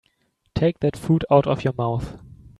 [0.55, 2.17] Take that food out of your mouth.